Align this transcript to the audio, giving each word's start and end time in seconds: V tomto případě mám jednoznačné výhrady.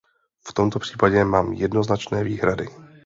V 0.47 0.53
tomto 0.53 0.79
případě 0.79 1.23
mám 1.25 1.53
jednoznačné 1.53 2.23
výhrady. 2.23 2.67